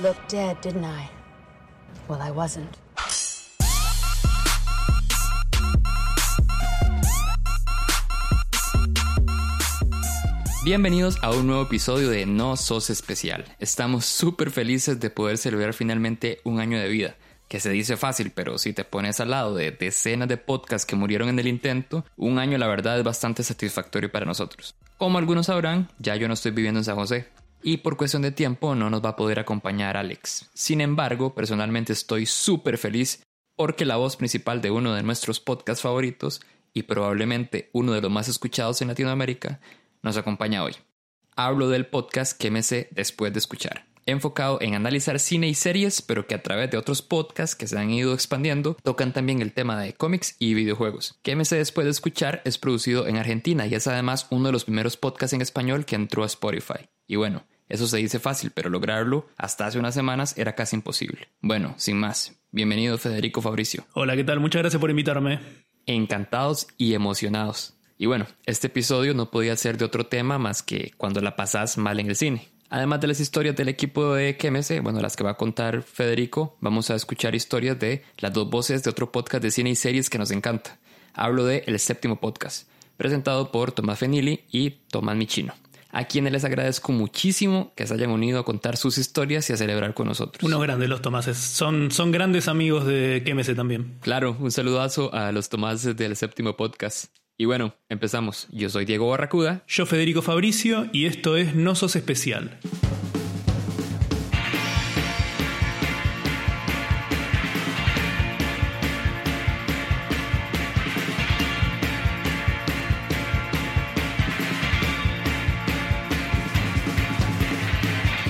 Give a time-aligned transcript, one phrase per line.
[0.00, 1.08] Looked dead, didn't I?
[2.08, 2.68] Well, I wasn't.
[10.64, 13.44] Bienvenidos a un nuevo episodio de No Sos Especial.
[13.60, 17.14] Estamos súper felices de poder celebrar finalmente un año de vida,
[17.46, 20.96] que se dice fácil, pero si te pones al lado de decenas de podcasts que
[20.96, 24.74] murieron en el intento, un año la verdad es bastante satisfactorio para nosotros.
[24.98, 27.28] Como algunos sabrán, ya yo no estoy viviendo en San José,
[27.64, 30.50] y por cuestión de tiempo no nos va a poder acompañar Alex.
[30.52, 33.22] Sin embargo, personalmente estoy súper feliz
[33.56, 36.42] porque la voz principal de uno de nuestros podcasts favoritos
[36.74, 39.60] y probablemente uno de los más escuchados en Latinoamérica
[40.02, 40.74] nos acompaña hoy.
[41.36, 42.50] Hablo del podcast que
[42.90, 47.00] después de escuchar, enfocado en analizar cine y series, pero que a través de otros
[47.00, 51.18] podcasts que se han ido expandiendo tocan también el tema de cómics y videojuegos.
[51.24, 54.98] Sé después de escuchar es producido en Argentina y es además uno de los primeros
[54.98, 56.88] podcasts en español que entró a Spotify.
[57.06, 57.44] Y bueno,
[57.74, 61.28] eso se dice fácil, pero lograrlo hasta hace unas semanas era casi imposible.
[61.40, 63.84] Bueno, sin más, bienvenido Federico Fabricio.
[63.94, 64.38] Hola, ¿qué tal?
[64.38, 65.40] Muchas gracias por invitarme.
[65.84, 67.74] Encantados y emocionados.
[67.98, 71.76] Y bueno, este episodio no podía ser de otro tema más que cuando la pasás
[71.76, 72.48] mal en el cine.
[72.70, 76.56] Además de las historias del equipo de KMS, bueno, las que va a contar Federico,
[76.60, 80.08] vamos a escuchar historias de las dos voces de otro podcast de cine y series
[80.10, 80.78] que nos encanta.
[81.12, 85.54] Hablo de El Séptimo Podcast, presentado por Tomás Fenili y Tomás Michino
[85.94, 89.56] a quienes les agradezco muchísimo que se hayan unido a contar sus historias y a
[89.56, 90.42] celebrar con nosotros.
[90.42, 93.98] Unos grandes los Tomases, son, son grandes amigos de KMS también.
[94.00, 97.06] Claro, un saludazo a los Tomases del séptimo podcast.
[97.36, 98.46] Y bueno, empezamos.
[98.50, 99.64] Yo soy Diego Barracuda.
[99.66, 102.58] Yo Federico Fabricio y esto es No Sos Especial.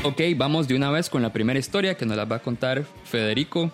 [0.07, 2.85] Ok, vamos de una vez con la primera historia que nos la va a contar
[3.07, 3.73] Federico.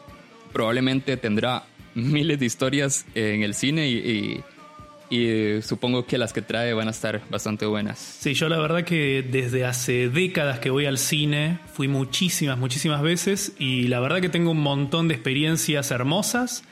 [0.52, 1.64] Probablemente tendrá
[1.96, 4.40] miles de historias en el cine y,
[5.60, 7.98] supongo que las que trae van a estar bastante buenas.
[7.98, 13.02] Sí, yo la verdad que desde hace décadas que voy al cine, fui muchísimas, muchísimas
[13.02, 16.62] veces y la verdad que tengo un montón de experiencias hermosas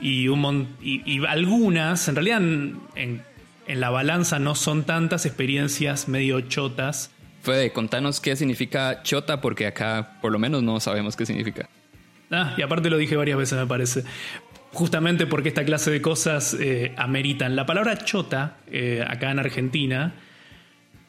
[0.00, 3.24] y, un y, algunas, en realidad en
[3.66, 7.10] la balanza no son tantas experiencias medio chotas
[7.42, 11.68] Fede, contanos qué significa chota, porque acá por lo menos no sabemos qué significa.
[12.30, 14.04] Ah, y aparte lo dije varias veces, me parece.
[14.72, 17.56] Justamente porque esta clase de cosas eh, ameritan.
[17.56, 20.14] La palabra chota, eh, acá en Argentina,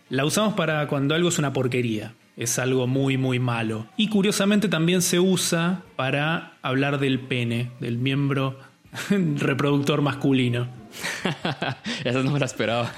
[0.10, 2.14] la usamos para cuando algo es una porquería.
[2.36, 3.86] Es algo muy, muy malo.
[3.96, 8.60] Y curiosamente también se usa para hablar del pene, del miembro
[9.10, 10.68] reproductor masculino.
[12.04, 12.92] Eso no me lo esperaba.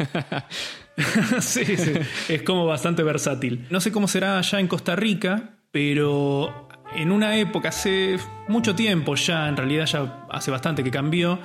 [1.42, 1.94] sí, sí,
[2.30, 3.66] es como bastante versátil.
[3.70, 8.18] No sé cómo será allá en Costa Rica, pero en una época, hace
[8.48, 11.40] mucho tiempo ya, en realidad ya hace bastante que cambió,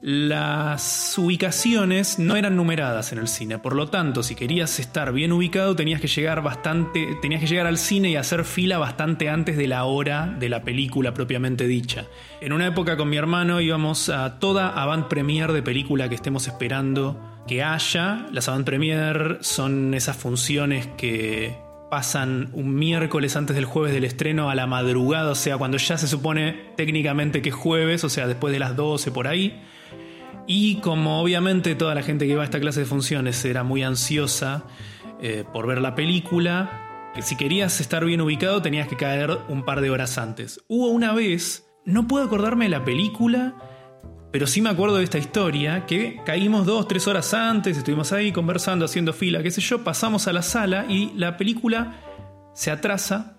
[0.00, 3.58] las ubicaciones no eran numeradas en el cine.
[3.58, 7.66] Por lo tanto, si querías estar bien ubicado, tenías que llegar bastante, tenías que llegar
[7.66, 12.06] al cine y hacer fila bastante antes de la hora de la película propiamente dicha.
[12.40, 16.48] En una época con mi hermano íbamos a toda avant premiere de película que estemos
[16.48, 18.26] esperando que haya.
[18.32, 21.56] Las avant premiere son esas funciones que
[21.90, 25.98] pasan un miércoles antes del jueves del estreno a la madrugada, o sea, cuando ya
[25.98, 29.62] se supone técnicamente que es jueves, o sea, después de las 12 por ahí.
[30.46, 33.82] Y como obviamente toda la gente que va a esta clase de funciones era muy
[33.82, 34.64] ansiosa
[35.20, 39.64] eh, por ver la película, que si querías estar bien ubicado tenías que caer un
[39.64, 40.64] par de horas antes.
[40.68, 43.54] Hubo una vez, no puedo acordarme de la película,
[44.32, 48.32] pero sí me acuerdo de esta historia, que caímos dos, tres horas antes, estuvimos ahí
[48.32, 52.00] conversando, haciendo fila, qué sé yo, pasamos a la sala y la película
[52.54, 53.36] se atrasa,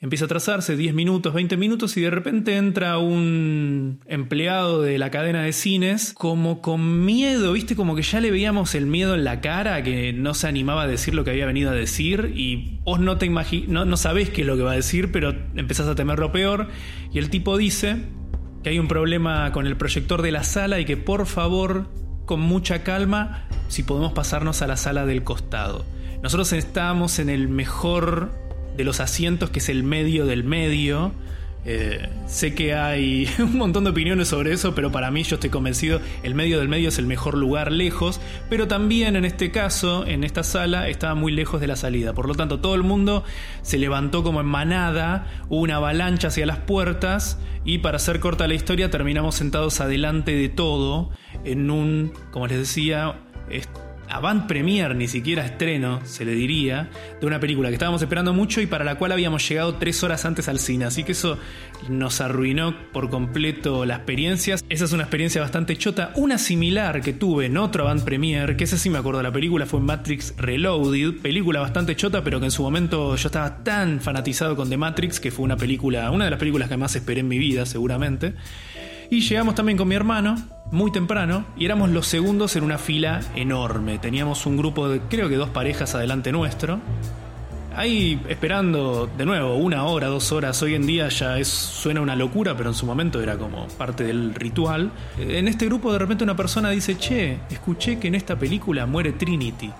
[0.00, 5.12] empieza a atrasarse 10 minutos, 20 minutos y de repente entra un empleado de la
[5.12, 9.22] cadena de cines como con miedo, viste, como que ya le veíamos el miedo en
[9.22, 12.80] la cara, que no se animaba a decir lo que había venido a decir y
[12.84, 15.86] vos no te no, no sabés qué es lo que va a decir, pero empezás
[15.86, 16.68] a temer lo peor
[17.12, 17.96] y el tipo dice
[18.66, 21.86] que hay un problema con el proyector de la sala y que por favor,
[22.24, 25.84] con mucha calma, si podemos pasarnos a la sala del costado.
[26.20, 28.32] Nosotros estamos en el mejor
[28.76, 31.12] de los asientos, que es el medio del medio,
[31.68, 35.50] eh, sé que hay un montón de opiniones sobre eso, pero para mí yo estoy
[35.50, 40.06] convencido, el medio del medio es el mejor lugar lejos, pero también en este caso,
[40.06, 42.12] en esta sala, estaba muy lejos de la salida.
[42.12, 43.24] Por lo tanto, todo el mundo
[43.62, 48.46] se levantó como en manada, hubo una avalancha hacia las puertas y para hacer corta
[48.46, 51.10] la historia terminamos sentados adelante de todo
[51.44, 53.16] en un, como les decía,
[54.16, 56.88] avant premier, ni siquiera estreno, se le diría,
[57.20, 60.24] de una película que estábamos esperando mucho y para la cual habíamos llegado tres horas
[60.24, 60.86] antes al cine.
[60.86, 61.38] Así que eso
[61.88, 64.56] nos arruinó por completo la experiencia.
[64.68, 66.12] Esa es una experiencia bastante chota.
[66.16, 69.66] Una similar que tuve en otro avant premier, que ese sí me acuerdo la película,
[69.66, 71.20] fue Matrix Reloaded.
[71.20, 75.20] Película bastante chota, pero que en su momento yo estaba tan fanatizado con The Matrix
[75.20, 78.34] que fue una película, una de las películas que más esperé en mi vida, seguramente.
[79.10, 80.36] Y llegamos también con mi hermano,
[80.70, 83.98] muy temprano, y éramos los segundos en una fila enorme.
[83.98, 86.80] Teníamos un grupo de, creo que dos parejas adelante nuestro.
[87.74, 90.62] Ahí esperando de nuevo una hora, dos horas.
[90.62, 94.04] Hoy en día ya es, suena una locura, pero en su momento era como parte
[94.04, 94.90] del ritual.
[95.18, 99.12] En este grupo de repente una persona dice, che, escuché que en esta película muere
[99.12, 99.70] Trinity.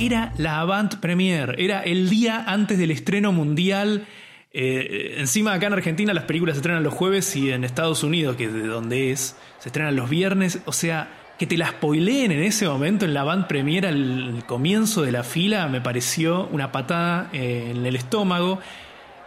[0.00, 4.06] Era la avant premiere, era el día antes del estreno mundial
[4.52, 8.36] eh, encima acá en Argentina las películas se estrenan los jueves y en Estados Unidos,
[8.36, 10.60] que es de donde es, se estrenan los viernes.
[10.64, 15.02] O sea, que te la spoileen en ese momento en la band premiera al comienzo
[15.02, 18.58] de la fila me pareció una patada eh, en el estómago.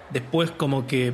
[0.09, 1.13] Después como que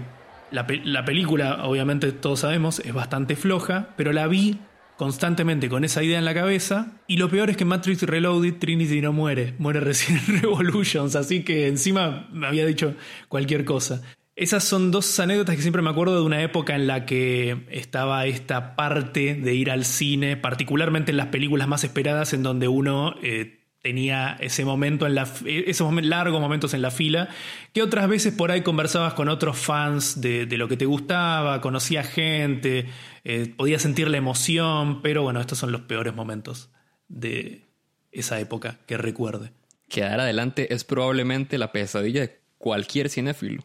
[0.49, 4.57] la, la película, obviamente todos sabemos, es bastante floja, pero la vi
[4.97, 6.99] constantemente con esa idea en la cabeza.
[7.07, 11.43] Y lo peor es que Matrix Reloaded Trinity no muere, muere recién en Revolutions, así
[11.43, 12.95] que encima me había dicho
[13.29, 14.01] cualquier cosa.
[14.35, 18.27] Esas son dos anécdotas que siempre me acuerdo de una época en la que estaba
[18.27, 23.15] esta parte de ir al cine, particularmente en las películas más esperadas, en donde uno
[23.23, 27.29] eh, tenía ese momento en la esos largos momentos en la fila
[27.73, 32.03] que otras veces por ahí conversabas con otros fans de, lo que te gustaba conocía
[32.03, 32.87] gente
[33.23, 36.69] eh, podías sentir la emoción pero bueno estos son los peores momentos
[37.07, 37.67] de
[38.11, 39.51] esa época que recuerde.
[39.89, 43.63] Quedar adelante es probablemente la pesadilla de cualquier cinéfilo.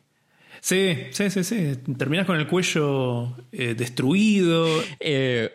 [0.60, 1.76] Sí sí sí sí.
[1.98, 4.66] Terminas con el cuello eh, destruido.
[5.00, 5.50] Eh,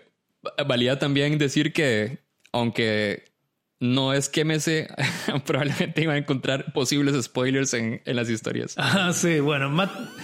[0.68, 2.20] valía también decir que
[2.52, 3.26] aunque
[3.80, 4.88] no es que me sé,
[5.46, 8.74] probablemente iba a encontrar posibles spoilers en, las historias.
[8.78, 9.72] Ah, sí, bueno,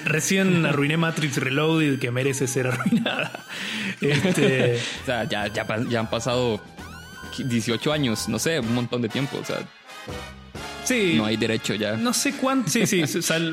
[0.06, 3.46] recién arruiné Matrix Reloaded, que merece ser arruinada.
[4.02, 4.80] Este...
[5.04, 6.60] o sea, ya, ya, han pasado
[7.38, 9.60] 18 años, no sé, un montón de tiempo, o sea.
[10.84, 11.14] Sí.
[11.16, 11.96] No hay derecho ya.
[11.96, 12.70] No sé cuánto.
[12.70, 13.04] Sí, sí,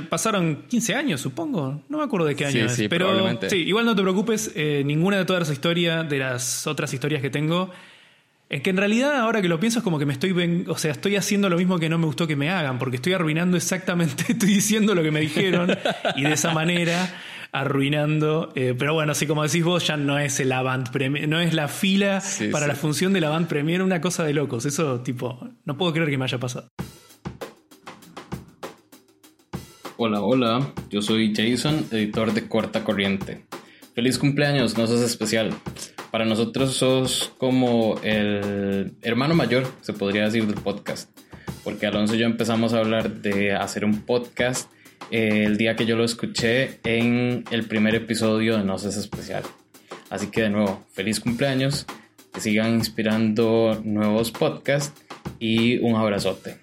[0.09, 1.83] pasaron 15 años, supongo.
[1.89, 4.83] No me acuerdo de qué año sí, Sí, pero sí, igual no te preocupes, eh,
[4.85, 7.71] ninguna de todas las historias, de las otras historias que tengo,
[8.51, 10.91] es que en realidad ahora que lo pienso es como que me estoy, o sea,
[10.91, 14.25] estoy haciendo lo mismo que no me gustó que me hagan, porque estoy arruinando exactamente,
[14.33, 15.71] estoy diciendo lo que me dijeron
[16.17, 17.15] y de esa manera
[17.53, 18.53] arruinando.
[18.57, 21.55] Eh, pero bueno, así como decís vos, ya no es el Avant Premier, no es
[21.55, 22.21] la fila
[22.51, 24.67] para la función del Avant Premier, una cosa de locos.
[24.67, 26.69] Eso, tipo, no puedo creer que me haya pasado.
[29.97, 33.45] Hola, hola, yo soy Jason, editor de Corta Corriente.
[33.95, 35.55] Feliz cumpleaños, no sos especial.
[36.11, 41.09] Para nosotros sos como el hermano mayor, se podría decir, del podcast.
[41.63, 44.69] Porque Alonso y yo empezamos a hablar de hacer un podcast
[45.13, 49.45] eh, el día que yo lo escuché en el primer episodio de No Seas Especial.
[50.09, 51.87] Así que de nuevo, feliz cumpleaños,
[52.33, 55.01] que sigan inspirando nuevos podcasts
[55.39, 56.59] y un abrazote.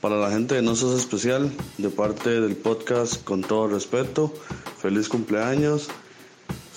[0.00, 4.32] Para la gente de No Seas Especial, de parte del podcast, con todo respeto,
[4.78, 5.88] feliz cumpleaños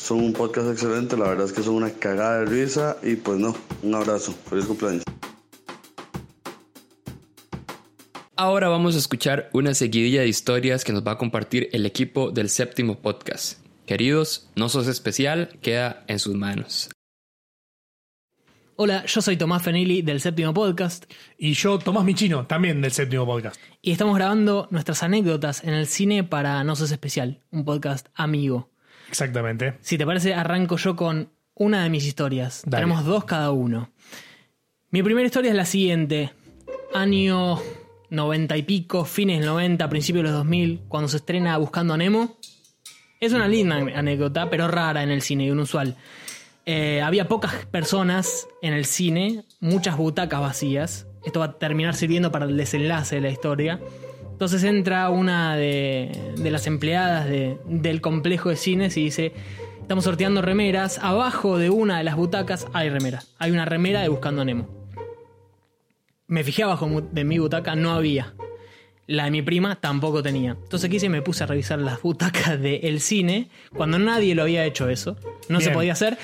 [0.05, 3.39] son un podcast excelente, la verdad es que son una cagada de risa y pues
[3.39, 5.03] no, un abrazo, feliz cumpleaños.
[8.35, 12.29] Ahora vamos a escuchar una seguidilla de historias que nos va a compartir el equipo
[12.29, 13.59] del séptimo podcast.
[13.87, 16.91] Queridos, no sos especial, queda en sus manos.
[18.75, 21.05] Hola, yo soy Tomás Fenili del séptimo podcast.
[21.37, 23.59] Y yo, Tomás Michino, también del séptimo podcast.
[23.81, 28.74] Y estamos grabando nuestras anécdotas en el cine para No sos especial, un podcast amigo.
[29.15, 29.75] Exactamente.
[29.79, 32.63] Si te parece, arranco yo con una de mis historias.
[32.69, 33.89] Tenemos dos cada uno.
[34.91, 36.31] Mi primera historia es la siguiente.
[36.93, 37.57] Año
[38.09, 41.97] 90 y pico, fines del 90, principios de los 2000, cuando se estrena Buscando a
[41.97, 42.37] Nemo.
[43.21, 45.95] Es una linda anécdota, pero rara en el cine y inusual.
[46.65, 51.07] Eh, había pocas personas en el cine, muchas butacas vacías.
[51.23, 53.79] Esto va a terminar sirviendo para el desenlace de la historia.
[54.35, 59.31] Entonces entra una de, las empleadas del complejo de cines y dice,
[59.79, 64.09] estamos sorteando remeras, abajo de una de las butacas hay remeras, hay una remera de
[64.09, 64.67] Buscando Nemo.
[66.27, 68.33] Me fijé abajo de mi butaca, no había.
[69.07, 70.57] La de mi prima tampoco tenía.
[70.61, 74.89] Entonces quise me puse a revisar las butacas del cine cuando nadie lo había hecho
[74.89, 75.15] eso.
[75.47, 76.17] No se podía hacer.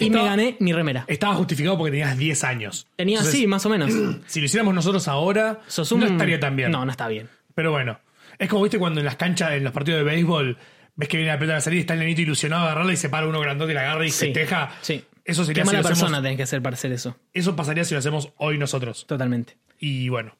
[0.00, 1.04] Y me gané mi remera.
[1.06, 2.88] Estaba justificado porque tenías 10 años.
[2.96, 3.92] Tenía, sí, más o menos.
[4.26, 5.60] Si lo hiciéramos nosotros ahora,
[5.96, 6.72] no estaría tan bien.
[6.72, 7.28] No, no está bien.
[7.54, 7.98] Pero bueno,
[8.38, 10.58] es como viste cuando en las canchas, en los partidos de béisbol,
[10.94, 12.96] ves que viene la pelota a salir y está el nenito ilusionado a agarrarla y
[12.96, 14.70] se para uno grandote y la agarra y se teja.
[14.80, 15.04] Sí.
[15.24, 17.16] Eso sería Qué si mala hacemos- persona tenés que ser para hacer eso.
[17.32, 19.06] Eso pasaría si lo hacemos hoy nosotros.
[19.06, 19.56] Totalmente.
[19.78, 20.36] Y bueno.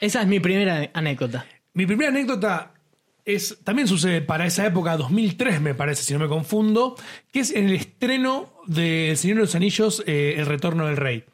[0.00, 1.46] Esa es mi primera anécdota.
[1.74, 2.72] Mi primera anécdota
[3.24, 3.58] es.
[3.62, 6.96] También sucede para esa época, 2003, me parece, si no me confundo.
[7.32, 10.96] Que es en el estreno de El Señor de los Anillos, eh, El Retorno del
[10.96, 11.24] Rey.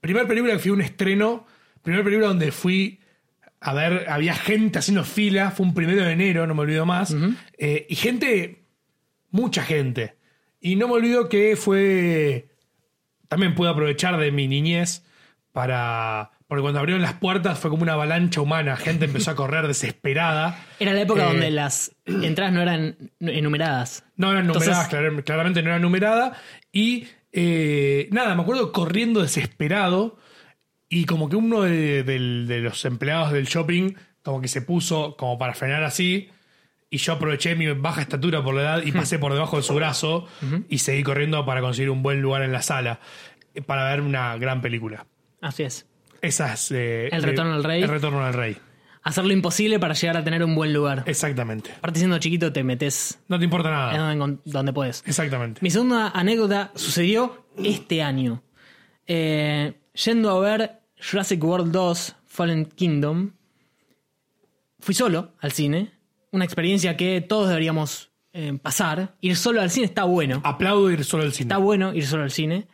[0.00, 1.46] Primer película que fui a un estreno.
[1.82, 3.00] Primer película donde fui
[3.64, 5.50] a ver, había gente haciendo fila.
[5.50, 7.14] Fue un primero de enero, no me olvido más.
[7.58, 8.64] Eh, y gente,
[9.30, 10.16] mucha gente.
[10.60, 12.48] Y no me olvido que fue.
[13.28, 15.04] También pude aprovechar de mi niñez
[15.52, 16.30] para.
[16.46, 18.76] Porque cuando abrieron las puertas fue como una avalancha humana.
[18.76, 20.58] Gente empezó a correr desesperada.
[20.78, 24.04] Era la época Eh, donde las entradas no eran enumeradas.
[24.16, 26.34] No eran numeradas, clar- claramente no era numerada.
[26.70, 30.18] Y eh, nada, me acuerdo corriendo desesperado.
[30.88, 32.04] Y como que uno de,
[32.62, 36.28] los empleados del shopping, como que se puso como para frenar así.
[36.90, 39.74] Y yo aproveché mi baja estatura por la edad y pasé por debajo de su
[39.74, 40.26] brazo.
[40.68, 43.00] Y seguí corriendo para conseguir un buen lugar en la sala.
[43.54, 45.06] eh, Para ver una gran película.
[45.40, 45.86] Así es.
[46.22, 46.70] Esas.
[46.70, 47.82] eh, El Retorno del Rey.
[47.82, 48.56] El retorno del rey.
[49.02, 51.02] Hacer lo imposible para llegar a tener un buen lugar.
[51.06, 51.70] Exactamente.
[51.76, 54.14] Aparte siendo chiquito te metes No te importa nada.
[54.14, 55.02] donde, donde puedes.
[55.06, 55.60] Exactamente.
[55.62, 58.42] Mi segunda anécdota sucedió este año.
[59.06, 63.32] Eh, yendo a ver Jurassic World 2 Fallen Kingdom,
[64.80, 65.90] fui solo al cine.
[66.32, 69.14] Una experiencia que todos deberíamos eh, pasar.
[69.20, 70.40] Ir solo al cine está bueno.
[70.44, 71.44] Aplaudo ir solo al cine.
[71.44, 72.66] Está bueno ir solo al cine.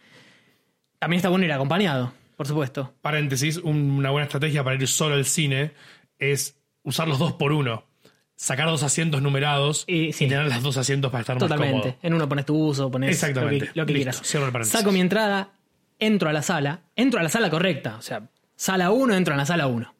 [0.98, 2.94] También está bueno ir acompañado, por supuesto.
[3.02, 5.72] paréntesis, un- una buena estrategia para ir solo al cine
[6.18, 7.84] es usar los dos por uno.
[8.36, 10.26] Sacar dos asientos numerados Y- y, sí.
[10.26, 11.80] tener los dos asientos para estar más Totalmente.
[11.80, 11.98] cómodo.
[12.02, 13.66] En uno pones tu uso, pones Exactamente.
[13.66, 14.26] lo que, lo que Listo, quieras.
[14.28, 14.78] cierro el paréntesis.
[14.80, 15.52] Saco mi entrada,
[16.00, 19.38] entro a la sala, entro a la sala correcta, o sea, sala 1, entro en
[19.38, 19.94] la sala 1.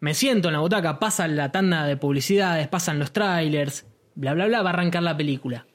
[0.00, 4.46] Me siento en la butaca, pasa la tanda de publicidades, pasan los trailers, bla, bla,
[4.46, 5.66] bla, va a arrancar la película.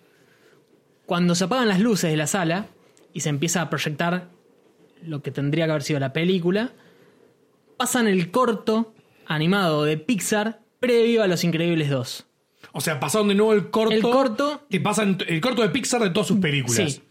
[1.05, 2.67] Cuando se apagan las luces de la sala
[3.13, 4.29] y se empieza a proyectar
[5.01, 6.71] lo que tendría que haber sido la película,
[7.77, 8.93] pasan el corto
[9.25, 12.25] animado de Pixar previo a Los Increíbles 2.
[12.71, 13.93] O sea, pasaron de nuevo el corto.
[13.93, 16.93] El corto- Que pasan el corto de Pixar de todas sus películas.
[16.93, 17.03] Sí.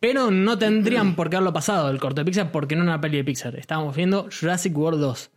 [0.00, 3.00] Pero no tendrían por qué haberlo pasado el corto de Pixar porque no era una
[3.00, 3.56] peli de Pixar.
[3.56, 5.30] Estábamos viendo Jurassic World 2.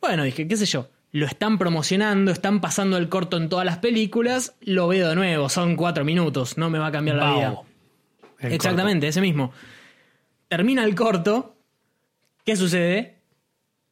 [0.00, 0.88] Bueno, dije, qué sé yo.
[1.12, 4.56] Lo están promocionando, están pasando el corto en todas las películas.
[4.60, 7.60] Lo veo de nuevo, son cuatro minutos, no me va a cambiar la vida.
[8.40, 9.52] El Exactamente, ese mismo.
[10.48, 11.56] Termina el corto.
[12.44, 13.16] ¿Qué sucede?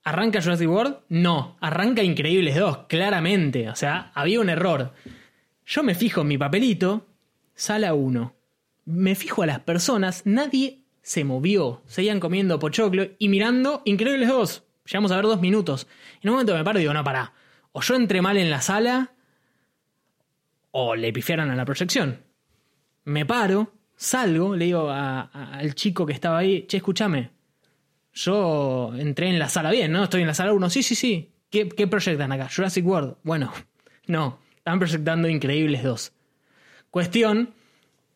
[0.04, 0.99] ¿Arranca Jurassic World?
[1.08, 3.70] No, arranca Increíbles 2, claramente.
[3.70, 4.92] O sea, había un error.
[5.64, 7.06] Yo me fijo en mi papelito,
[7.54, 8.33] sala 1.
[8.86, 11.82] Me fijo a las personas, nadie se movió.
[11.86, 14.64] Seguían comiendo pochoclo y mirando Increíbles 2.
[14.86, 15.86] Llegamos a ver dos minutos.
[16.22, 17.32] En un momento me paro y digo, no, pará.
[17.72, 19.12] O yo entré mal en la sala,
[20.70, 22.20] o le pifiaron a la proyección.
[23.04, 27.30] Me paro, salgo, le digo a- al chico que estaba ahí, che, escúchame.
[28.12, 30.04] Yo entré en la sala bien, ¿no?
[30.04, 30.70] Estoy en la sala 1.
[30.70, 31.32] Sí, sí, sí.
[31.50, 32.48] ¿Qué, qué proyectan acá?
[32.54, 33.16] Jurassic World.
[33.22, 33.52] Bueno,
[34.06, 34.38] no.
[34.56, 36.12] Están proyectando Increíbles 2.
[36.90, 37.54] Cuestión,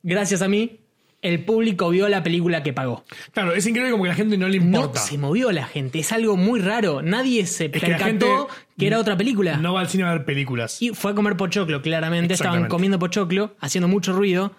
[0.02, 0.81] gracias a mí,
[1.21, 3.05] el público vio la película que pagó.
[3.33, 5.00] Claro, es increíble como que la gente no le No importa.
[5.00, 5.99] se movió la gente.
[5.99, 7.02] Es algo muy raro.
[7.02, 9.57] Nadie se que la percató gente que era otra película.
[9.57, 10.81] No va al cine a ver películas.
[10.81, 12.35] Y fue a comer pochoclo, claramente.
[12.35, 14.52] Estaban comiendo pochoclo, haciendo mucho ruido.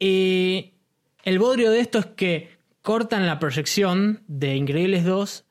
[0.00, 0.72] Eh,
[1.24, 2.50] el bodrio de esto es que
[2.82, 5.44] cortan la proyección de Increíbles 2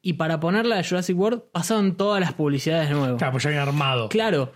[0.00, 3.16] y para ponerla de Jurassic World pasaron todas las publicidades de nuevo.
[3.18, 4.08] Claro, pues ya habían armado.
[4.08, 4.52] Claro.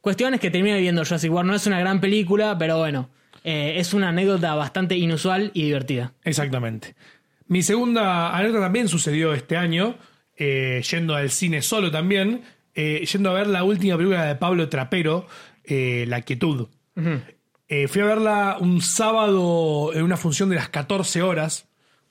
[0.00, 1.50] Cuestión es que terminé viendo Jurassic World.
[1.50, 3.10] No es una gran película, pero bueno.
[3.44, 6.12] eh, es una anécdota bastante inusual y divertida.
[6.24, 6.94] Exactamente.
[7.46, 9.96] Mi segunda anécdota también sucedió este año,
[10.36, 12.42] eh, yendo al cine solo también,
[12.74, 15.26] eh, yendo a ver la última película de Pablo Trapero,
[15.66, 16.68] La Quietud.
[16.94, 21.66] Fui a verla un sábado en una función de las 14 horas.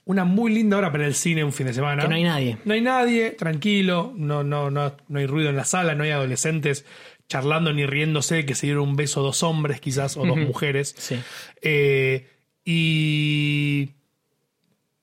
[0.06, 2.02] Una muy linda hora para el cine un fin de semana.
[2.02, 2.58] Que no hay nadie.
[2.66, 6.10] No hay nadie, tranquilo, no, no, no, no hay ruido en la sala, no hay
[6.12, 6.86] adolescentes
[7.30, 10.96] charlando ni riéndose, que se dieron un beso dos hombres quizás o dos mujeres.
[10.98, 11.18] Sí.
[11.62, 12.28] Eh,
[12.66, 13.92] y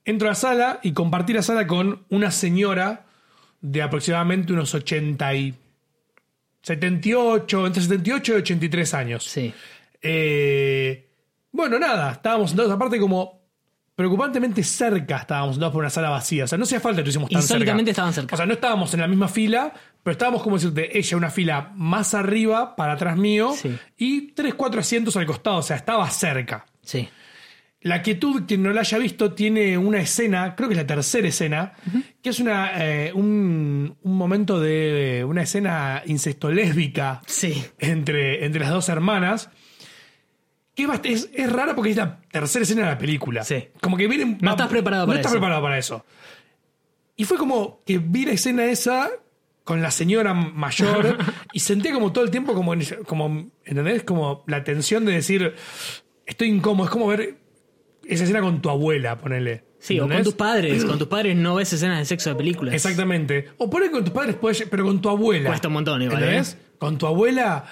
[0.05, 3.07] entro a la sala y compartí la sala con una señora
[3.61, 5.55] de aproximadamente unos 80 y
[6.63, 9.25] 78, entre 78 y 83 años.
[9.25, 9.55] Sí.
[10.03, 11.09] Eh,
[11.53, 13.41] bueno, nada, estábamos sentados aparte como
[13.95, 16.45] preocupantemente cerca, estábamos sentados por una sala vacía.
[16.45, 17.73] O sea, no hacía falta que estuviésemos tan cerca.
[17.81, 18.35] Estaban cerca.
[18.35, 19.73] O sea, no estábamos en la misma fila,
[20.07, 23.77] pero estábamos, como decirte, ella una fila más arriba, para atrás mío, Sí.
[23.99, 25.57] y tres, cuatro asientos al costado.
[25.57, 26.65] O sea, estaba cerca.
[26.81, 27.09] Sí.
[27.81, 31.27] La quietud, quien no la haya visto, tiene una escena, creo que es la tercera
[31.27, 31.73] escena,
[32.23, 37.65] que es una, eh, un, un momento de una escena incesto-lésbica Sí.
[37.81, 39.51] entre, entre las dos hermanas,
[40.77, 43.43] que es, es rara porque es la tercera escena de la película.
[43.43, 43.71] Sí.
[43.81, 44.39] Como que viene.
[44.41, 45.39] No estás preparado no para estás eso.
[45.41, 46.05] preparado para eso.
[47.17, 49.09] Y fue como que vi la escena esa
[49.67, 51.19] con la señora mayor
[51.53, 52.73] y sentía como todo el tiempo como,
[53.05, 54.05] como ¿entendés?
[54.05, 55.55] Como la tensión de decir,
[56.25, 56.87] estoy incómodo.
[56.87, 57.35] Es como ver
[58.07, 59.65] esa escena con tu abuela, ponele.
[59.81, 60.25] Sí, o con ¿entendés?
[60.27, 60.85] tus padres.
[60.85, 62.75] Con tus padres no ves escenas de sexo de películas.
[62.75, 63.49] Exactamente.
[63.59, 64.37] O ahí con tus padres,
[64.71, 65.51] pero con tu abuela.
[65.51, 66.55] Cuesta un montón igual, ¿Entendés?
[66.55, 66.59] ¿eh?
[66.79, 67.65] Con tu abuela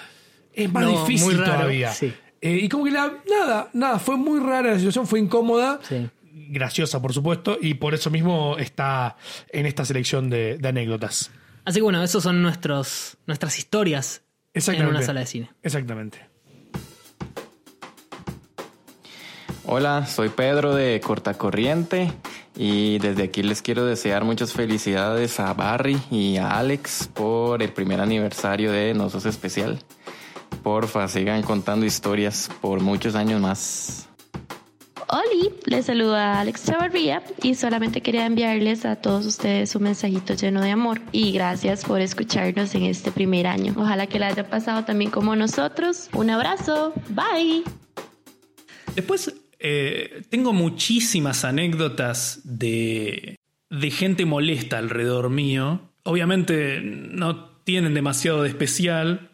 [0.53, 1.91] es más No, difícil raro, todavía.
[1.91, 2.13] sí.
[2.41, 3.11] Eh, y como que la.
[3.29, 5.79] Nada, nada, fue muy rara la situación, fue incómoda.
[5.87, 6.07] Sí.
[6.49, 9.15] Graciosa, por supuesto, y por eso mismo está
[9.49, 11.31] en esta selección de, de anécdotas.
[11.65, 14.21] Así que bueno, esos son nuestros, nuestras historias
[14.53, 15.51] en una sala de cine.
[15.63, 16.19] Exactamente.
[19.65, 22.11] Hola, soy Pedro de Cortacorriente
[22.55, 27.73] y desde aquí les quiero desear muchas felicidades a Barry y a Alex por el
[27.73, 29.79] primer aniversario de No Sos Especial.
[30.61, 34.07] Porfa, sigan contando historias por muchos años más.
[35.07, 40.61] Oli, les saluda Alex Chavarría y solamente quería enviarles a todos ustedes un mensajito lleno
[40.61, 43.73] de amor y gracias por escucharnos en este primer año.
[43.77, 46.09] Ojalá que la haya pasado también como nosotros.
[46.13, 47.63] Un abrazo, bye.
[48.95, 53.35] Después, eh, tengo muchísimas anécdotas de,
[53.69, 55.81] de gente molesta alrededor mío.
[56.03, 59.31] Obviamente no tienen demasiado de especial,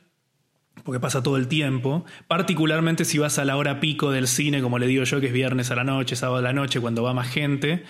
[0.83, 2.05] porque pasa todo el tiempo.
[2.27, 5.33] Particularmente si vas a la hora pico del cine, como le digo yo, que es
[5.33, 7.83] viernes a la noche, sábado a la noche, cuando va más gente.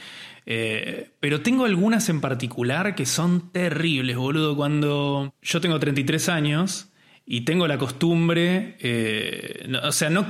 [0.45, 4.55] Eh, pero tengo algunas en particular que son terribles, boludo.
[4.55, 6.89] Cuando yo tengo 33 años
[7.25, 10.25] y tengo la costumbre, eh, no- o sea, no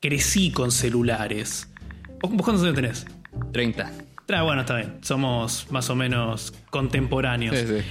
[0.00, 1.72] crecí con celulares.
[2.20, 3.06] ¿Vos, vos cuántos años tenés?
[3.52, 3.92] 30.
[4.34, 4.98] Ah, bueno, está bien.
[5.02, 7.56] Somos más o menos contemporáneos.
[7.58, 7.84] Sí, sí.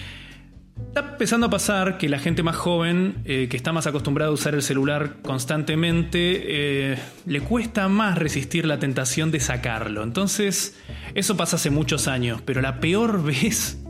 [0.78, 4.34] Está empezando a pasar que la gente más joven, eh, que está más acostumbrada a
[4.34, 10.04] usar el celular constantemente, eh, le cuesta más resistir la tentación de sacarlo.
[10.04, 10.78] Entonces,
[11.16, 13.82] eso pasa hace muchos años, pero la peor vez...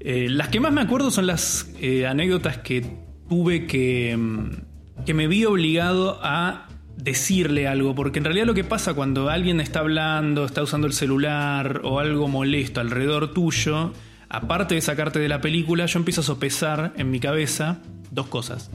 [0.00, 1.70] eh, las que más me acuerdo son las
[2.08, 2.84] anécdotas que
[3.28, 8.64] tuve que, mm, que me vi obligado a decirle algo, porque en realidad lo que
[8.64, 13.92] pasa cuando alguien está hablando, está usando el celular o algo molesto alrededor tuyo,
[14.28, 17.78] aparte de sacarte de la película, yo empiezo a sopesar en mi cabeza
[18.10, 18.70] dos cosas.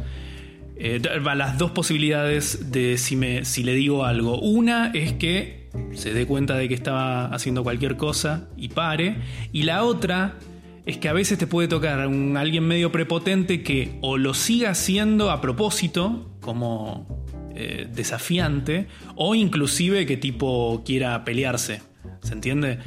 [0.84, 1.00] Eh,
[1.36, 4.40] las dos posibilidades de si, le digo algo.
[4.40, 9.18] Una es que se dé cuenta de que estaba haciendo cualquier cosa y pare.
[9.52, 10.40] Y la otra
[10.88, 14.72] es que a veces te puede tocar un, alguien medio prepotente que o lo siga
[14.72, 21.82] haciendo a propósito, como eh, desafiante, o inclusive que tipo quiera pelearse.
[22.24, 22.80] ¿Se entiende?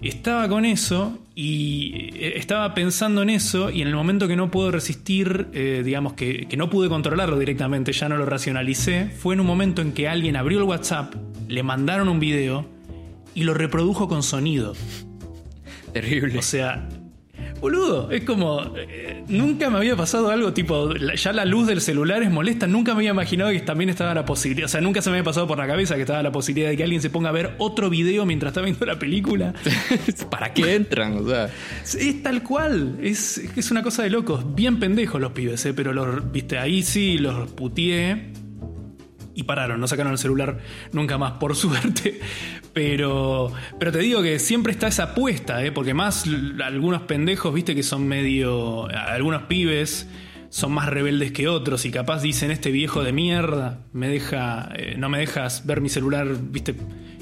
[0.00, 4.50] Estaba con eso y eh, estaba pensando en eso y en el momento que no
[4.50, 9.34] puedo resistir, eh, digamos que, que no pude controlarlo directamente, ya no lo racionalicé, fue
[9.34, 11.14] en un momento en que alguien abrió el WhatsApp,
[11.48, 12.64] le mandaron un video
[13.34, 14.74] y lo reprodujo con sonido.
[15.92, 16.38] Terrible.
[16.38, 16.88] O sea,
[17.60, 18.74] boludo, es como.
[18.76, 20.92] eh, nunca me había pasado algo tipo.
[20.94, 22.66] la- Ya la luz del celular es molesta.
[22.66, 24.66] Nunca me había imaginado que también estaba la posibilidad.
[24.66, 26.76] O sea, nunca se me había pasado por la cabeza que estaba la posibilidad de
[26.76, 29.54] que alguien se ponga a ver otro video mientras está viendo la película.
[30.30, 31.18] ¿Para qué entran?
[31.18, 31.50] O sea,
[31.84, 32.98] Es tal cual.
[33.02, 34.54] Es, es una cosa de locos.
[34.54, 35.74] Bien pendejos los pibes, ¿eh?
[35.74, 38.32] Pero los, viste, ahí sí los putié.
[39.38, 40.58] Y pararon, no sacaron el celular
[40.90, 42.18] nunca más, por suerte.
[42.72, 45.70] Pero, pero te digo que siempre está esa apuesta, ¿eh?
[45.70, 46.24] porque más
[46.64, 48.86] algunos pendejos, viste, que son medio.
[48.88, 50.08] Algunos pibes
[50.50, 54.96] son más rebeldes que otros y capaz dicen: Este viejo de mierda me deja, eh,
[54.98, 56.74] no me dejas ver mi celular, viste,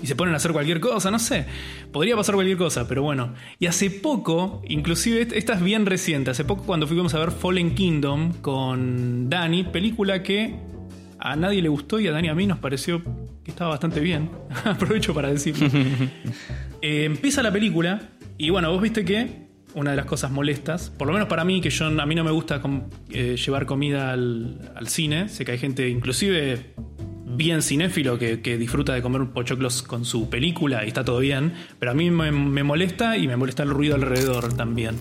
[0.03, 1.45] y se ponen a hacer cualquier cosa, no sé.
[1.93, 3.35] Podría pasar cualquier cosa, pero bueno.
[3.59, 7.31] Y hace poco, inclusive est- esta es bien reciente, hace poco cuando fuimos a ver
[7.31, 10.57] Fallen Kingdom con Dani, película que
[11.19, 13.03] a nadie le gustó y a Dani a mí nos pareció
[13.45, 14.31] que estaba bastante bien.
[14.65, 15.69] Aprovecho para decirlo.
[16.83, 21.07] Eh, empieza la película y bueno, vos viste que una de las cosas molestas, por
[21.07, 24.13] lo menos para mí, que yo a mí no me gusta com- eh, llevar comida
[24.13, 26.75] al, al cine, sé que hay gente inclusive
[27.25, 31.55] bien cinéfilo que, que disfruta de comer pochoclos con su película y está todo bien,
[31.79, 34.97] pero a mí me, me molesta y me molesta el ruido alrededor también.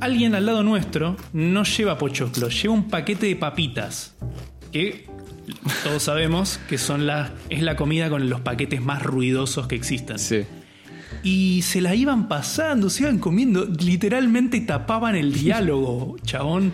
[0.00, 4.16] Alguien al lado nuestro no lleva pochoclos, lleva un paquete de papitas.
[4.72, 5.06] Que
[5.84, 10.18] todos sabemos que son la, es la comida con los paquetes más ruidosos que existen.
[10.18, 10.44] sí.
[11.24, 16.72] Y se la iban pasando, se iban comiendo, literalmente tapaban el diálogo, chabón.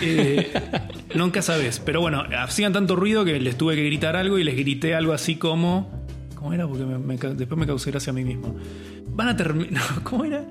[0.00, 0.50] Eh,
[1.14, 1.78] nunca sabes.
[1.84, 5.12] Pero bueno, hacían tanto ruido que les tuve que gritar algo y les grité algo
[5.12, 6.04] así como.
[6.34, 6.66] ¿Cómo era?
[6.66, 8.56] Porque me- me ca- después me causé gracia a mí mismo.
[9.10, 9.82] Van a terminar.
[10.02, 10.44] ¿Cómo era?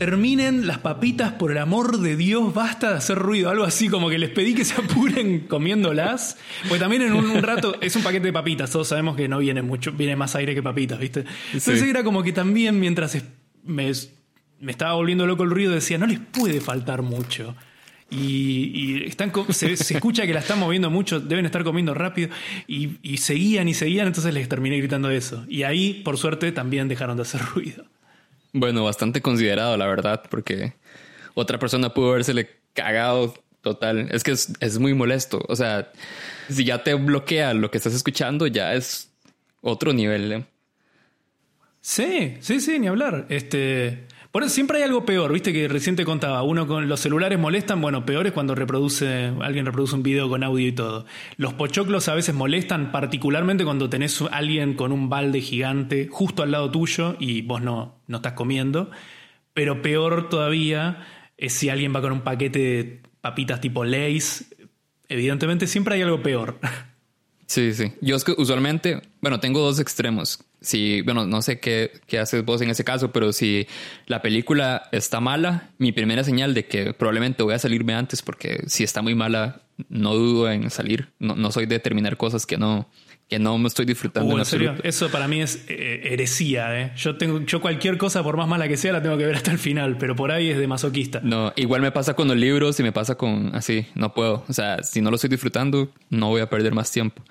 [0.00, 3.50] Terminen las papitas, por el amor de Dios, basta de hacer ruido.
[3.50, 6.38] Algo así como que les pedí que se apuren comiéndolas.
[6.70, 8.70] Pues también en un, rato es un paquete de papitas.
[8.70, 11.26] Todos sabemos que no viene mucho, viene más aire que papitas, ¿viste?
[11.52, 13.14] Entonces era como que también mientras
[13.62, 13.92] me,
[14.58, 17.54] me estaba volviendo loco el ruido, decía, no les puede faltar mucho.
[18.10, 22.30] Y, están, se, escucha que la están moviendo mucho, deben estar comiendo rápido.
[22.66, 25.44] Y, y, seguían y seguían, entonces les terminé gritando eso.
[25.46, 27.84] Y ahí, por suerte, también dejaron de hacer ruido.
[28.52, 30.74] Bueno, bastante considerado, la verdad, porque
[31.34, 34.08] otra persona pudo habérsele cagado total.
[34.10, 35.40] Es que es, muy molesto.
[35.48, 35.92] O sea,
[36.48, 39.10] si ya te bloquea lo que estás escuchando, ya es
[39.60, 40.32] otro nivel.
[40.32, 40.44] ¿eh?
[41.80, 43.26] Sí, sí, sí, ni hablar.
[43.28, 44.06] Este.
[44.30, 47.36] Por eso siempre hay algo peor, viste que recién te contaba, uno con los celulares
[47.36, 51.04] molestan, bueno, peor es cuando reproduce, alguien reproduce un video con audio y todo.
[51.36, 56.44] Los pochoclos a veces molestan, particularmente cuando tenés a alguien con un balde gigante justo
[56.44, 58.92] al lado tuyo y vos no, no estás comiendo.
[59.52, 61.04] Pero peor todavía
[61.36, 64.54] es si alguien va con un paquete de papitas tipo Lays.
[65.08, 66.60] Evidentemente siempre hay algo peor.
[67.50, 67.92] Sí, sí.
[68.00, 72.70] Yo usualmente, bueno, tengo dos extremos si, bueno, no sé qué, qué, haces vos en
[72.70, 73.66] ese caso, pero si
[74.06, 78.62] la película está mala, mi primera señal de que probablemente voy a salirme antes, porque
[78.66, 81.08] si está muy mala, no dudo en salir.
[81.18, 82.88] No, no soy de terminar cosas que no,
[83.30, 84.34] que no me estoy disfrutando.
[84.34, 86.78] Uh, en, serio, eso para mí es eh, heresía.
[86.78, 86.92] ¿eh?
[86.96, 89.52] Yo tengo, yo cualquier cosa, por más mala que sea, la tengo que ver hasta
[89.52, 91.20] el final, pero por ahí es de masoquista.
[91.22, 94.44] No, igual me pasa con los libros y me pasa con así, no puedo.
[94.48, 97.22] O sea, si no lo estoy disfrutando, no voy a perder más tiempo.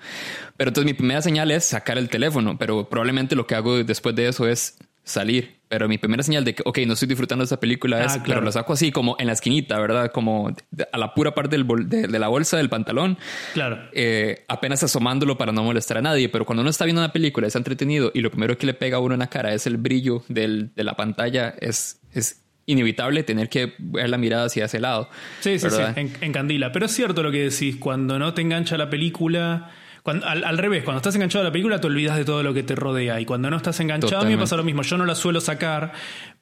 [0.56, 4.16] Pero entonces mi primera señal es sacar el teléfono, pero probablemente lo que hago después
[4.16, 5.60] de eso es salir.
[5.68, 8.18] Pero mi primera señal de que, ok, no estoy disfrutando de esa película ah, es,
[8.26, 10.10] pero lo saco así como en la esquinita, ¿verdad?
[10.10, 10.52] Como
[10.92, 13.18] a la pura parte del de, la bolsa del pantalón.
[13.54, 13.78] Claro.
[13.92, 16.28] Eh, apenas asomándolo para no molestar a nadie.
[16.28, 18.96] Pero cuando uno está viendo una película, es entretenido y lo primero que le pega
[18.96, 23.22] a uno en la cara es el brillo del, de la pantalla, es, es inevitable
[23.22, 25.08] tener que ver la mirada hacia ese lado.
[25.38, 26.72] Sí, sí, sí, en, en, candila.
[26.72, 29.70] Pero es cierto lo que decís, cuando no te engancha la película
[30.04, 32.74] al, revés, cuando estás enganchado a la película te olvidas de todo lo que te
[32.74, 33.20] rodea.
[33.20, 34.82] Y cuando no estás enganchado, a mí me pasa lo mismo.
[34.82, 35.92] Yo no la suelo sacar,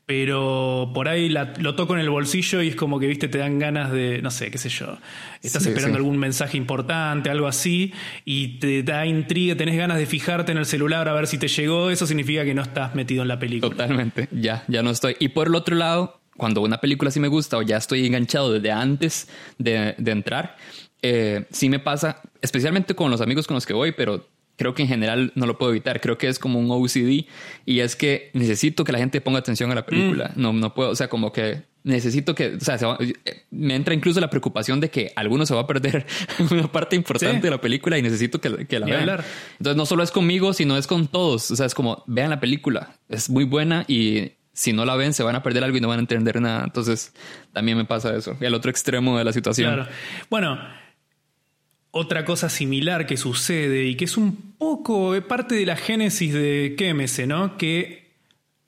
[0.07, 3.59] pero por ahí lo toco en el bolsillo y es como que, viste, te dan
[3.59, 4.97] ganas de, no sé, qué sé yo.
[5.43, 7.93] Estás esperando algún mensaje importante, algo así,
[8.25, 11.49] y te da intriga, tenés ganas de fijarte en el celular a ver si te
[11.49, 11.91] llegó.
[11.91, 13.71] Eso significa que no estás metido en la película.
[13.71, 15.17] Totalmente, ya, ya no estoy.
[15.19, 18.53] Y por el otro lado, cuando una película sí me gusta o ya estoy enganchado
[18.53, 20.57] desde antes de, de entrar,
[21.03, 24.27] eh, sí me pasa, especialmente con los amigos con los que voy, pero
[24.59, 26.01] creo que en general no lo puedo evitar.
[26.01, 27.27] Creo que es como un OCD
[27.65, 30.33] y es que necesito que la gente ponga atención a la película.
[30.35, 30.43] Mm.
[30.43, 32.77] No, no puedo, o sea, como que necesito que, o sea,
[33.51, 36.05] me entra incluso la preocupación de que alguno se va a perder
[36.51, 39.21] una parte importante de la película y necesito que, que la vean.
[39.53, 41.51] Entonces no solo es conmigo, sino es con todos.
[41.53, 45.15] O sea, es como, vean la película, es muy buena y si no la ven
[45.15, 46.65] se van a perder algo y no van a entender nada.
[46.65, 47.15] Entonces
[47.53, 48.37] también me pasa eso.
[48.41, 49.73] Y al otro extremo de la situación.
[49.73, 49.91] Claro.
[50.29, 50.59] Bueno,
[51.91, 56.77] otra cosa similar que sucede y que es un poco parte de la génesis de
[56.77, 57.57] KMS, ¿no?
[57.57, 58.09] Que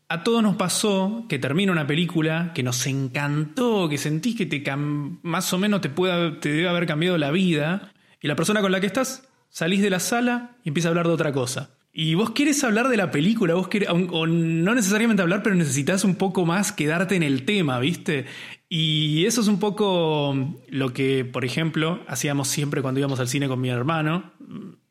[0.09, 4.63] a todos nos pasó que termina una película que nos encantó, que sentís que te
[4.77, 8.73] más o menos te, pueda, te debe haber cambiado la vida, y la persona con
[8.73, 11.71] la que estás salís de la sala y empieza a hablar de otra cosa.
[11.93, 16.05] Y vos quieres hablar de la película, vos querés, o no necesariamente hablar, pero necesitas
[16.05, 18.27] un poco más quedarte en el tema, ¿viste?
[18.73, 20.33] Y eso es un poco
[20.69, 24.31] lo que, por ejemplo, hacíamos siempre cuando íbamos al cine con mi hermano.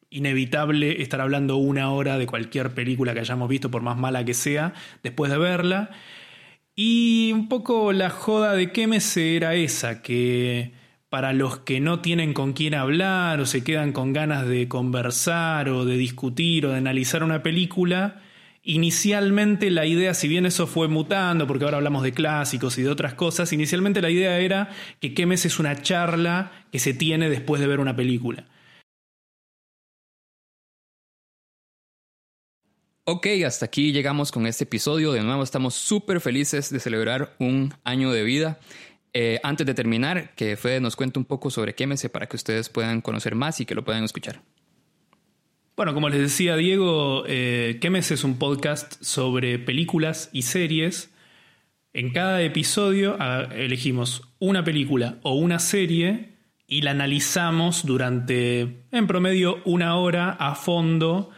[0.10, 4.34] Inevitable estar hablando una hora de cualquier película que hayamos visto, por más mala que
[4.34, 5.92] sea, después de verla.
[6.76, 10.74] Y un poco la joda de Kemes era esa, que
[11.08, 15.70] para los que no tienen con quién hablar o se quedan con ganas de conversar
[15.70, 18.22] o de discutir o de analizar una película,
[18.70, 22.90] inicialmente la idea, si bien eso fue mutando, porque ahora hablamos de clásicos y de
[22.90, 27.60] otras cosas, inicialmente la idea era que Kemes es una charla que se tiene después
[27.60, 28.46] de ver una película.
[33.06, 35.14] Ok, hasta aquí llegamos con este episodio.
[35.14, 38.60] De nuevo estamos súper felices de celebrar un año de vida.
[39.14, 42.70] Eh, antes de terminar, que Fede nos cuente un poco sobre Quémese para que ustedes
[42.70, 44.44] puedan conocer más y que lo puedan escuchar.
[45.80, 51.10] Bueno, como les decía Diego, eh, es un podcast sobre películas y series.
[51.94, 56.36] En cada episodio ah, elegimos una película o una serie
[56.68, 61.30] y la analizamos durante, en promedio, una hora a fondo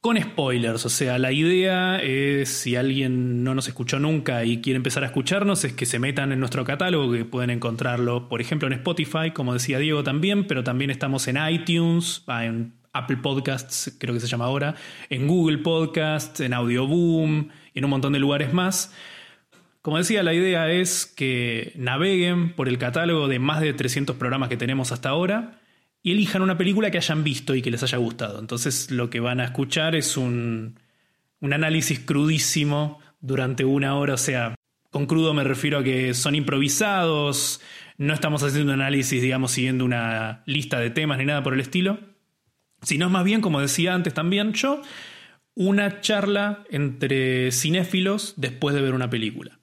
[0.00, 4.78] con spoilers, o sea, la idea es, si alguien no nos escuchó nunca y quiere
[4.78, 8.68] empezar a escucharnos, es que se metan en nuestro catálogo, que pueden encontrarlo, por ejemplo,
[8.68, 14.14] en Spotify, como decía Diego también, pero también estamos en iTunes, en Apple Podcasts, creo
[14.14, 14.74] que se llama ahora,
[15.08, 18.94] en Google Podcasts, en Audioboom y en un montón de lugares más.
[19.80, 24.48] Como decía, la idea es que naveguen por el catálogo de más de 300 programas
[24.48, 25.60] que tenemos hasta ahora
[26.02, 28.38] y elijan una película que hayan visto y que les haya gustado.
[28.38, 30.78] Entonces lo que van a escuchar es un,
[31.40, 34.54] un análisis crudísimo durante una hora, o sea,
[34.90, 37.60] con crudo me refiero a que son improvisados,
[37.98, 41.60] no estamos haciendo un análisis, digamos, siguiendo una lista de temas ni nada por el
[41.60, 41.98] estilo,
[42.82, 44.82] sino más bien, como decía antes también yo,
[45.54, 49.58] una charla entre cinéfilos después de ver una película.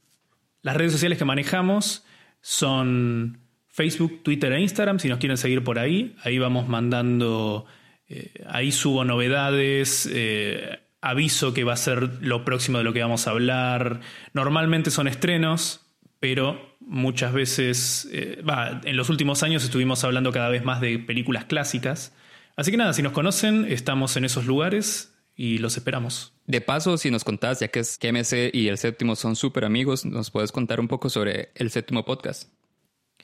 [0.61, 2.05] Las redes sociales que manejamos
[2.41, 6.15] son Facebook, Twitter e Instagram, si nos quieren seguir por ahí.
[6.23, 7.65] Ahí vamos mandando,
[8.07, 13.01] eh, ahí subo novedades, eh, aviso que va a ser lo próximo de lo que
[13.01, 14.01] vamos a hablar.
[14.33, 15.85] Normalmente son estrenos,
[16.19, 18.43] pero muchas veces, eh,
[18.83, 22.13] en los últimos años estuvimos hablando cada vez más de películas clásicas.
[22.59, 26.33] Así que nada, si nos conocen, estamos en esos lugares y los esperamos.
[26.45, 29.63] De paso, si nos contás, ya que es que MC y el séptimo son súper
[29.63, 32.51] amigos, ¿nos puedes contar un poco sobre el séptimo podcast?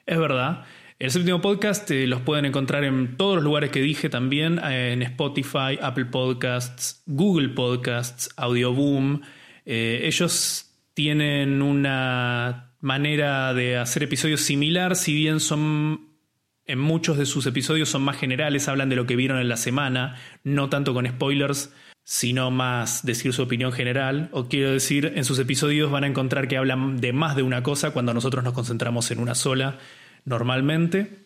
[0.06, 0.63] Es verdad.
[1.00, 5.02] El séptimo podcast eh, los pueden encontrar en todos los lugares que dije también, en
[5.02, 9.19] Spotify, Apple Podcasts, Google Podcasts, Audioboom.
[9.65, 16.05] Eh, ellos tienen una manera de hacer episodios similar, si bien son
[16.67, 19.58] en muchos de sus episodios son más generales, hablan de lo que vieron en la
[19.58, 21.71] semana, no tanto con spoilers,
[22.04, 24.30] sino más decir su opinión general.
[24.32, 27.63] O quiero decir, en sus episodios van a encontrar que hablan de más de una
[27.63, 29.80] cosa cuando nosotros nos concentramos en una sola
[30.23, 31.25] normalmente.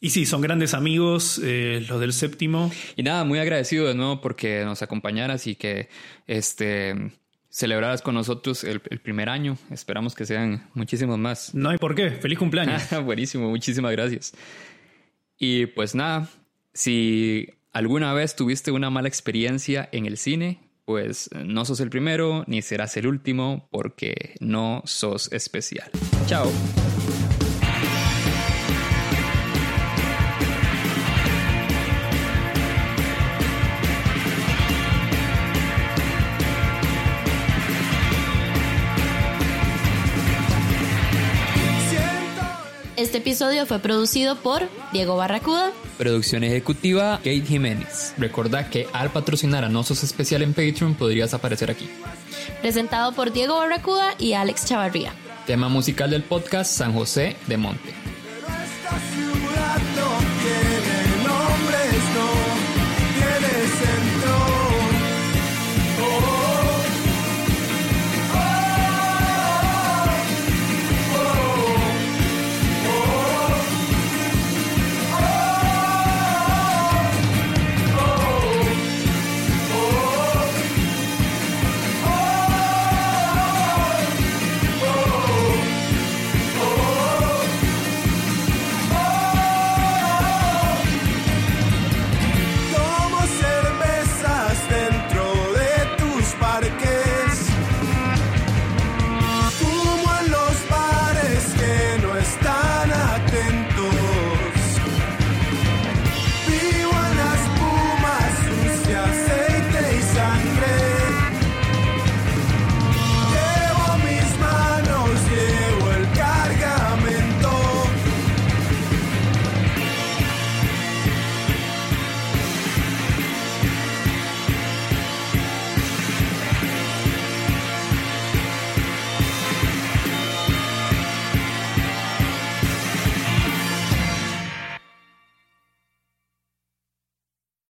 [0.00, 2.70] Y sí, son grandes amigos eh, los del séptimo.
[2.96, 5.88] Y nada, muy agradecido de nuevo porque nos acompañaras y que
[6.26, 7.12] este
[7.50, 9.58] celebraras con nosotros el, el, primer año.
[9.70, 11.54] Esperamos que sean muchísimos más.
[11.54, 12.10] No hay por qué.
[12.12, 12.82] Feliz cumpleaños.
[13.04, 14.32] Buenísimo, muchísimas gracias.
[15.40, 16.28] Y pues nada,
[16.74, 22.44] si alguna vez tuviste una mala experiencia en el cine, pues no sos el primero
[22.46, 25.90] ni serás el último porque no sos especial.
[26.26, 26.50] Chao.
[43.20, 45.72] Episodio fue producido por Diego Barracuda.
[45.98, 48.14] Producción ejecutiva Kate Jiménez.
[48.16, 51.88] Recordá que al patrocinar a Nosos Especial en Patreon podrías aparecer aquí.
[52.62, 55.12] Presentado por Diego Barracuda y Alex Chavarría.
[55.46, 57.99] Tema musical del podcast San José de Monte.